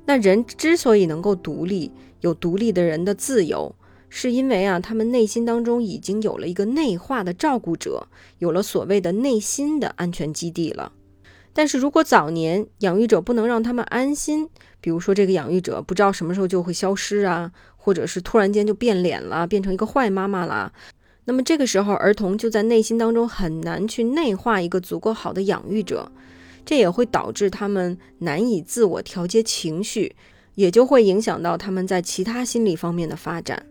[0.03, 3.75] 那人之所以能够独立，有独立的人的自由。
[4.09, 8.07] 是因为啊，他们内心当中已经有了一个内化的照顾者，
[8.39, 10.93] 有了所谓的内心的安全基地了。
[11.53, 14.49] 但是如果早年养育者不能让他们安心，
[14.81, 20.73] 比如说这个养育者不知道什么时候就会消失啊，或者是突然间就变脸了，变成一个坏妈妈了，
[21.25, 26.11] 那么这个时候儿童就在内心当中很难去内化一个足够好的养育者，
[26.65, 30.15] 这也会导致他们难以自我调节情绪，
[30.55, 33.65] 也就会影响到他们在其他心理方面的发展。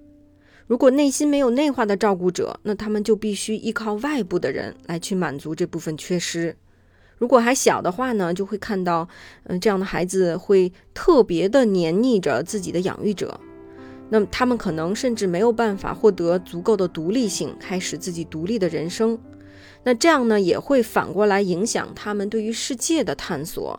[0.69, 6.57] 如果内心没有内化的照顾者，那他们就必须依靠外部的人来去满足这部分缺失。
[7.21, 9.07] 如果还小的话呢，就会看到，
[9.45, 13.39] 嗯，这样的孩子会特别的黏腻着自己的养育者。
[14.09, 19.19] 那么他们可能甚至没有办法获得足够的独立性，开始自己独立的人生。
[19.85, 23.79] 那这样呢，也会反过来影响他们对于世界的探索。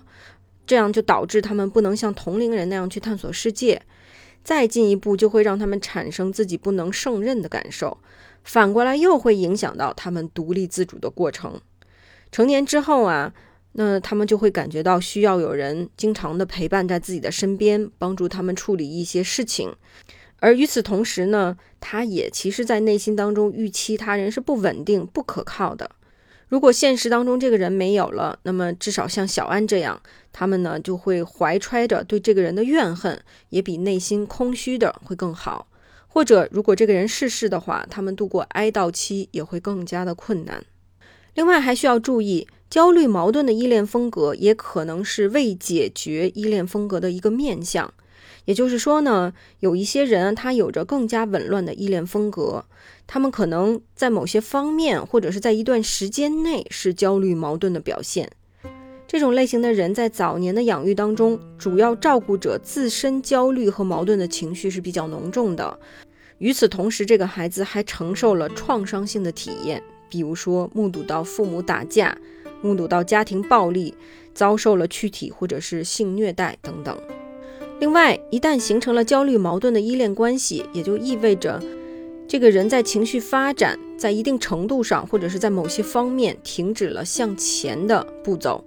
[0.67, 3.82] 这样就导致他们不能像同龄人那样去探索世界。
[4.43, 7.98] 再进一步，就会让他们产生自己不能胜任的感受，
[8.44, 11.60] 反过来又会影响到他们独立自主的过程。
[12.32, 13.34] 成年之后啊，
[13.73, 19.73] 那他们就会感觉到需要有人经常的陪伴在自己的身边，帮助他们处理一些事情。
[20.40, 25.92] 而与此同时呢，他也其实在内心当中预期他人是不稳定、不可靠的。
[26.48, 30.02] 如果现实当中这个人没有了，那么至少像小安这样，
[30.34, 35.67] 他们呢就会怀揣着对这个人的怨恨，也比内心空虚的会更好。
[36.08, 40.62] 或者，如果这个人逝世的话，他们度过哀悼期也会更加的困难。
[41.34, 47.94] 另外，还需要注意，焦虑矛盾的依恋风格也可能是未解决依恋风格的一个面相。
[48.46, 52.65] 也就是说呢，有一些人他有着更加紊乱的依恋风格，
[53.06, 58.29] 他们可能在某些方面或者是在一段时间内是焦虑矛盾的表现。
[59.08, 65.79] 这种类型的人在早年的养育当中，主要照顾者自身焦虑和矛盾的情绪是比较浓重的。
[66.40, 72.18] 与此同时，这个孩子还承受了创伤性的体验，比如说目睹到父母打架，
[72.62, 73.96] 目睹到家庭暴力，
[74.34, 76.96] 遭受了躯体或者是性虐待等等。
[77.80, 81.64] 另外，一旦形成了焦虑矛盾的依恋关系，也就意味着
[82.28, 88.64] 这个人在情绪发展在一定程度上，或者是在某些方面停止了向前的步骤。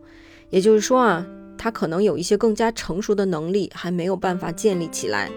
[0.49, 1.27] 也就是说啊，
[1.59, 5.31] 他可能有一些更加成熟的能力还没有办法建立起来。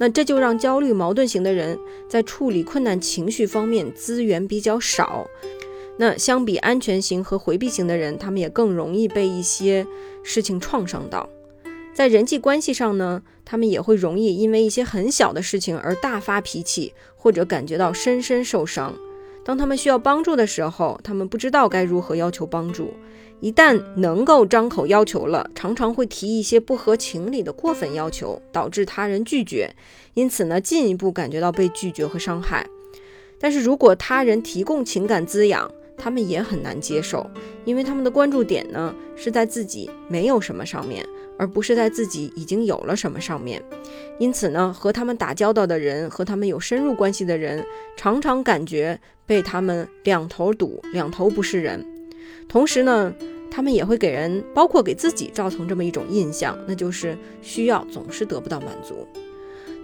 [0.00, 1.78] 那这就让焦虑矛盾型的人
[2.08, 5.26] 在处理困难情绪方面资源比较少。
[5.98, 9.86] 那相比安全型和回避型的人，他们也更容易被一些
[10.22, 11.28] 事情创伤到。
[11.92, 18.94] 在人际关系上呢，他们也会容易因为一些很小的事情而大发脾气，或者感觉到深深受伤。
[19.44, 22.94] 当他们需要帮助的时候，他们不知道该如何要求帮助。
[23.40, 29.74] 一旦能够张口要求了，常常会提一些不合情理的过分要求，导致他人拒绝，
[30.14, 32.66] 因此呢，进一步感觉到被拒绝和伤害。
[33.38, 37.28] 但是如果他人提供情感滋养，他们也很难接受，
[37.64, 41.04] 因为他们的关注点呢是在自己没有什么上面。
[41.38, 43.62] 而不是在自己已经有了什么上面，
[44.18, 47.64] 因此呢，和他们打交道的人，和他们有深入关系的人，
[47.96, 51.82] 常常感觉被他们两头堵，两头不是人。
[52.50, 53.14] 同时呢，
[53.48, 59.06] 他们也会给人，包括给自己造成这么一种印象，那就是需要总是得不到满足。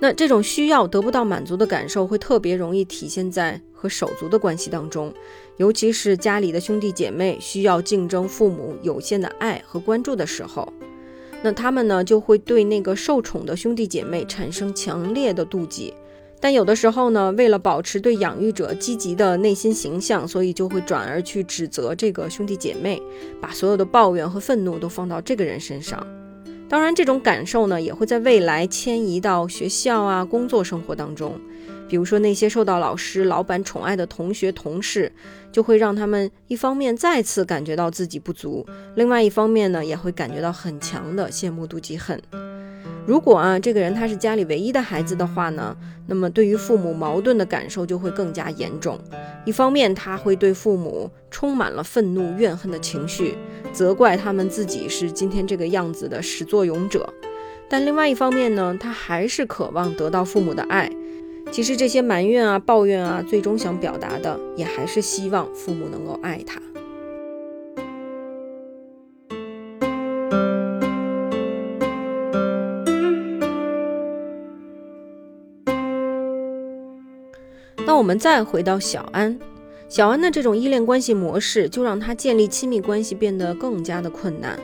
[0.01, 5.14] 那这种需要得不到满足的感受，会特别容易体现在和手足的关系当中，
[5.59, 10.71] 尤其是家里的兄弟姐妹需要竞争父母有限的爱和关注的时候。
[11.43, 15.95] 那他们呢，就会对那个受宠的兄弟姐妹产生强烈的妒忌，
[16.47, 23.03] 但有的时候呢，为了保持对养育者积极的内心形象，所以就会转而去指责这个兄弟姐妹，
[23.40, 26.07] 把所有的抱怨和愤怒都放到这个人身上。
[26.68, 31.34] 当然，这种感受呢，也会在未来迁移到学校啊、工作生活当中。
[31.88, 35.11] 比如说那些受到老师、老板宠爱的同学、同事，
[35.51, 42.22] 就会让他们一方面再次感觉到自己不足，另外一方面呢，也会感觉到很强的羡慕、妒忌、恨。
[43.07, 45.76] 如果啊，这个人他是家里唯一的孩子的话呢，
[46.09, 48.98] 那么对于父母矛盾的感受就会更加严重。
[49.44, 53.36] 一方面，他会对父母充满了愤怒、怨恨的情绪，
[53.72, 57.00] 责怪他们自己是今天这个样子的始作俑者；
[57.68, 60.90] 但另外一方面呢，他还是渴望得到父母的爱。
[61.52, 66.61] 其实这些埋怨啊、抱怨啊，最终想表达的也还是希望父母能够爱他。
[77.97, 79.38] 我们再回到小安，
[79.88, 84.59] 小安的这种依恋关系模式，就让他建立亲密关系变得更加的困难。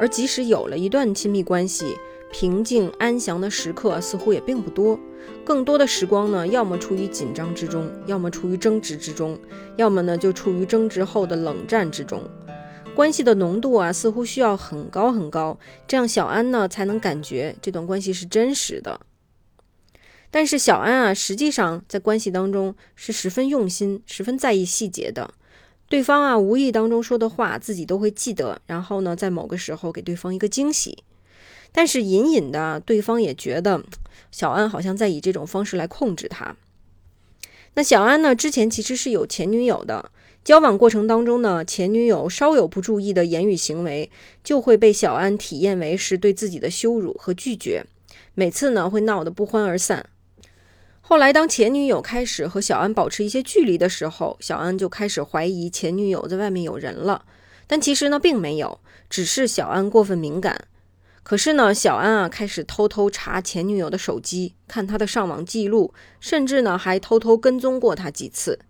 [0.00, 1.94] 而即使有了一段亲密关系，
[2.32, 4.98] 平静安详的时刻似乎也并不多，
[5.44, 9.38] 更多的时光呢，要么处于紧张之中，要么处于争执之中，
[9.76, 12.22] 要么呢就处于争执后的冷战之中。
[12.96, 18.98] 关系的浓度啊，似乎需要很高很高，这样小安呢才能感觉这段关系是真实的。
[20.32, 25.34] 但是小安啊，实际上在关系当中是十分用心、十分在意细节的。
[25.90, 31.04] 对方啊无意当中说的话，自己都会记得，然后呢，在某个时候给对方一个惊喜。
[31.70, 33.84] 但是隐隐的，对方也觉得
[34.30, 36.56] 小安好像在以这种方式来控制他。
[37.74, 40.10] 那小安呢，之前其实是有前女友的，
[40.42, 44.10] 交往过程当中呢，前女友稍有不注意的言语行为，
[44.42, 47.84] 就会被小安体验为是对自己的羞辱和拒绝，
[48.34, 50.06] 每次呢会闹得不欢而散。
[51.12, 57.26] 后来，当前女友开始和小安保持一些距离的时候，小安就开始怀疑前女友在外面有人了，
[57.66, 60.68] 但其实呢并没有，只是小安过分敏感。
[61.22, 68.60] 可是呢，小安啊开始偷偷查前女友的手机，看她的上网记录，甚至呢还偷偷跟踪过她几次。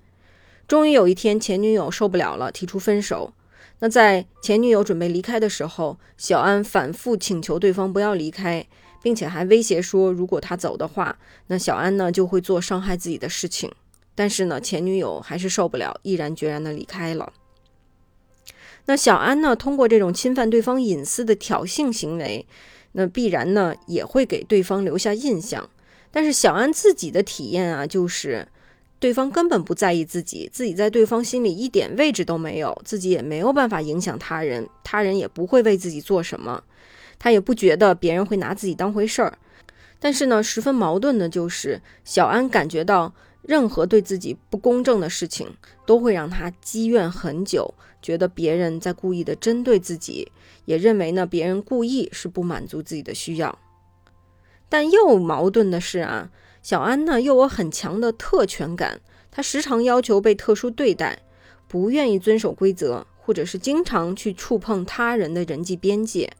[0.67, 3.33] 终于有一天，前女友受不了了，提出分手。
[3.79, 8.67] 那在前女友准备离开的时候，小安反复请求对方不要离开，
[9.03, 13.71] 并且还威胁说，如果他走的话，那小安呢就会做伤害自己的事情。
[14.15, 17.33] 但是呢，前女友还是受不了，毅然决然的离开了。
[18.87, 19.55] 那小安呢？
[19.55, 22.45] 通过这种侵犯对方隐私的挑衅行为，
[22.93, 25.71] 那必然呢也会给对方留下印象。
[26.11, 28.47] 但是小安自己的体验啊，就是
[28.99, 36.63] 对方根本不在意自己，自己在对方心里一点位置都没有，自己也没有办法影响他人，他人也不会为自己做什么，
[37.23, 39.39] 他也不觉得别人会拿自己当回事儿。
[40.01, 45.47] 但是呢，十分矛盾的就是小安感觉到任何对自己不公正的事情
[45.87, 50.33] 都会让他积怨很久，觉得别人在故意的针对自己，
[50.65, 53.57] 也认为呢别人故意是不满足自己的需要。
[54.69, 56.31] 但又矛盾的是啊。
[56.61, 59.01] 小安呢，又有很强的特权感，
[59.33, 61.19] 他时常要求被特殊对待，
[61.67, 66.33] 不愿意遵守规则，或者是经常去触碰他人的人际边界。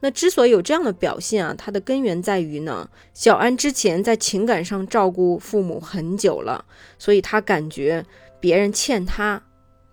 [0.00, 6.64] 那之所以有这样的表现啊，它的根源在于呢，小安之前在情感上照顾父母很久了，
[6.98, 8.04] 所以他感觉
[8.38, 9.42] 别人欠他，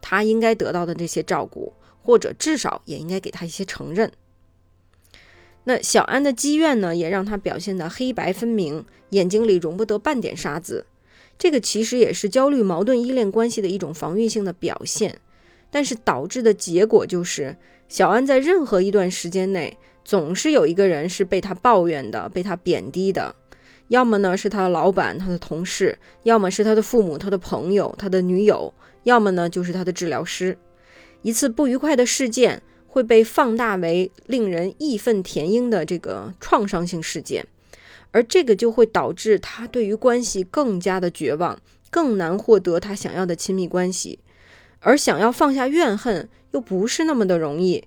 [0.01, 4.11] 他应该得到的这些照顾，或者至少也应该给他一些承认。
[5.63, 10.85] 那小安的积怨呢，也让他表现得黑白分明，眼睛里容不得半点沙子。
[11.39, 15.17] 这个其实也是焦虑矛盾依恋关系的一种防御性的表现，
[15.71, 17.55] 但是导致的结果就是，
[17.87, 23.35] 小安在任何一段时间内，总是有一个人是被他抱怨的，被他贬低的，
[23.87, 28.73] 要么呢是他的老板、他的同事，要么是他的父母、他的朋友、他的女友，
[29.03, 30.57] 要么呢就是他的治疗师。
[31.21, 32.61] 一次不愉快的事件。
[32.85, 37.43] 会被放大为令人义愤填膺的这个创伤性事件，
[38.11, 44.19] 而这个就会导致他对于关系更加的绝望，更难获得他想要的亲密关系，
[44.79, 47.83] 而想要放下怨恨又不是那么的容易，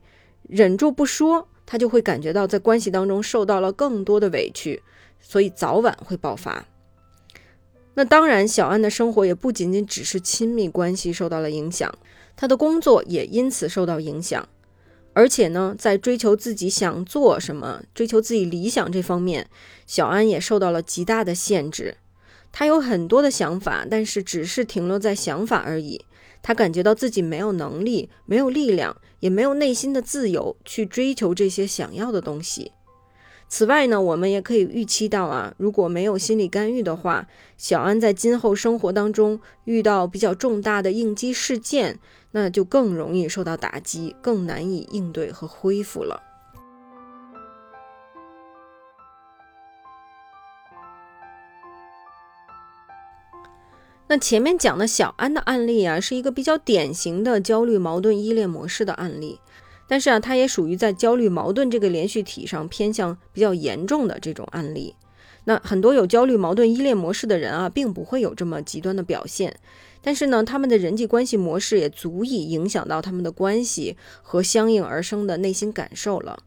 [0.48, 4.82] 忍住不说，他就会感觉到在关系当中受到了更多的委屈，
[5.20, 6.64] 所以早晚会爆发。
[7.94, 11.92] 那当然，小安的生活也不仅仅只是亲密关系受到了影响，
[12.36, 14.48] 他的工作也因此受到影响。
[15.14, 19.48] 而且呢，在追求自己想做什么、追求自己理想这方面，
[19.86, 21.96] 小安也受到了极大的限制。
[22.52, 26.04] 他有很多的想法，但是只是停留在想法而已。
[26.42, 28.94] 他感觉到自己没有能力、没有力量，
[29.26, 32.70] 也没有内心的自由去追求这些想要的东西。
[33.48, 41.98] 此外呢，我们也可以预期到啊，如果没有心理干预的话，小安在今后生活当中遇到比较重大的应激事件。
[42.30, 46.22] 那就更容易受到打击，更难以应对和恢复了。
[54.08, 59.40] 那前面讲的小安的案例啊，是一个比较典型的焦虑矛盾依恋模式的案例，
[59.88, 64.94] 但是啊，它也属于在焦虑矛盾这个连续体上偏向比较严重的这种案例。
[65.44, 69.56] 那很多有焦虑矛盾依恋模式的人啊，并不会有这么极端的表现。
[70.02, 76.38] 但是呢，他们的人际关系模式也足以影响到他们的关系和相应而生的内心感受了。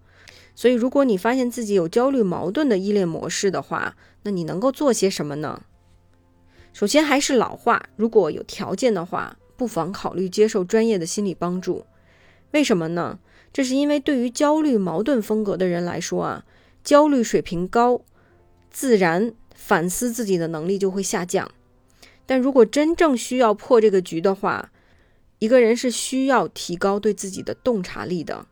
[0.55, 5.62] 所以，如果你发现自己有焦虑矛盾的依恋模式的话，那你能够做些什么呢？
[6.74, 11.86] 首先，还是老话，如果有条件的话，不妨考虑接受专业的心理帮助。
[12.51, 13.20] 为什么呢？
[13.51, 16.45] 这是因为对于焦虑矛盾风格的人来说啊，
[16.84, 18.01] 焦虑水平高，
[18.70, 21.51] 自然反思自己的能力就会下降。
[22.26, 24.72] 但如果真正需要破这个局的话，
[25.39, 28.45] 一个人是需要提高对自己的洞察力的。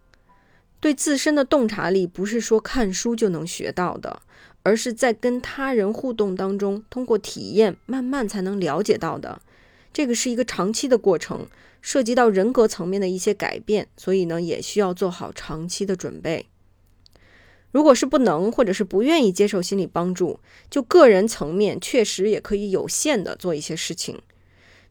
[0.80, 4.22] 对自身的洞察力不是说看书就能学到的，
[4.68, 9.42] 而是在跟他人互动当中，通过体验慢慢才能了解到的。
[9.94, 11.48] 这个是一个长期的过程，
[11.82, 16.48] 涉及到人格层面的一些改变，所以呢，也需要做好长期的准备。
[17.72, 24.20] 如果是不能或者是不愿意接受心理帮助，就个人层面确实也可以有限的做一些事情。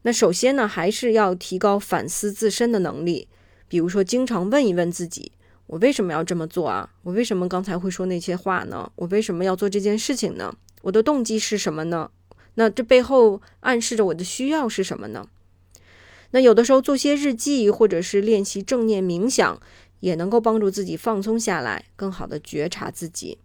[0.01, 3.27] 那首先呢，还是要提高反思自身的能力，
[3.67, 5.31] 比如说经常问一问自己：
[5.67, 6.89] 我为什么要这么做啊？
[7.03, 8.91] 我为什么刚才会说那些话呢？
[8.95, 10.53] 我为什么要做这件事情呢？
[10.81, 12.09] 我的动机是什么呢？
[12.55, 15.27] 那这背后暗示着我的需要是什么呢？
[16.31, 19.59] 那有的时候做些日记，或者是练习正念冥想。
[19.99, 23.39] 也能够帮助自己放松下来，更好的觉察自己。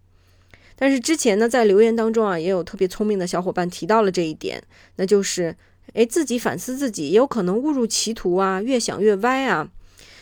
[0.77, 4.62] 但是之前呢，在留言当中啊，也有特别聪明的小伙伴提到了这一点，
[4.97, 5.57] 那就是，
[5.95, 9.70] 诶，自己反思自己，也有可能误入歧途啊，越想越歪啊，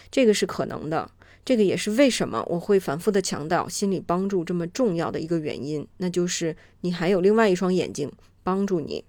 [0.09, 1.11] 这个是可能的。
[1.51, 8.09] 这个也是为什么我会反复的强调心理帮助这么重要的一个原因，那就是你还有另外一双眼睛
[8.45, 9.05] 帮助你。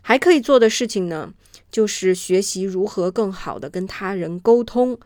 [0.00, 1.34] 还可以做的事情呢，
[1.70, 4.98] 就是学习如何更好的跟他人沟通。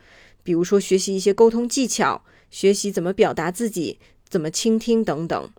[0.44, 2.22] 比如说，学习一些沟通技巧，
[2.52, 5.50] 学习怎么表达自己，怎么倾听等等。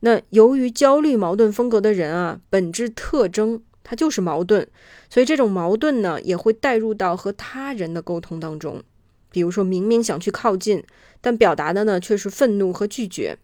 [0.00, 4.66] 那由于焦虑矛盾风格的人啊，本质特征它就是矛盾，
[5.10, 8.82] 所以这种矛盾呢，也会带入到和他人的沟通当中。
[9.30, 10.84] 比如说明明想去靠近，
[11.20, 13.38] 但表达的呢却是愤怒和拒绝。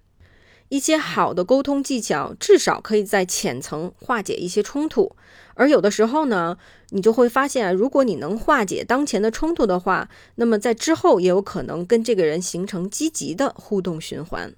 [0.70, 5.14] 一些好的沟通技巧，至少可以在浅层化解一些冲突。
[5.54, 6.56] 而有的时候呢，
[6.88, 14.54] 你就会发现，如果你能化解当前的冲突的话，那么在之后也有可能跟这个人形成积极的互动循环。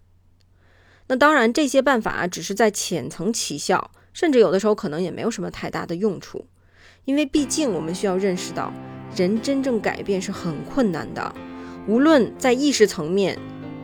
[1.08, 6.46] 那当然，这些办法只是在浅层起效，甚至有的时候可能也没有什么太大的用处。
[7.06, 8.72] 因为毕竟我们需要认识到，
[9.16, 11.34] 人真正改变是很困难的，
[11.86, 13.38] 无论在意识层面。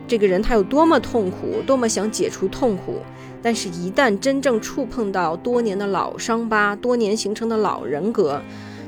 [0.05, 2.99] 这个人他有多么痛苦，多么想解除痛苦，
[3.41, 8.41] 但是，一旦真正触碰到多年的老伤疤、多年形成的老人格，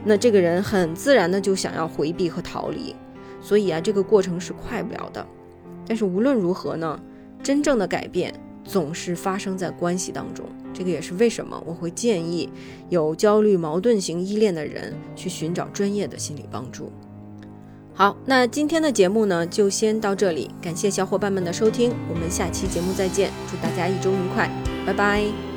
[0.03, 2.93] 那这个人很自然的就想要回避和逃离。
[3.41, 5.25] 所以啊，这个过程是快不了的。
[5.87, 6.99] 但是无论如何呢，
[7.41, 8.33] 真正的改变
[8.65, 10.45] 总是发生在关系当中。
[10.77, 12.49] 这个也是为什么我会建议
[12.89, 16.91] 有焦虑矛盾型依恋的人去寻找专业的心理帮助。
[17.93, 20.51] 好，那今天的节目呢，就先到这里。
[20.61, 23.31] 感谢小伙伴们的收听，我们下期节目再见。
[23.49, 24.51] 祝大家一周愉快，
[24.85, 25.54] 拜拜。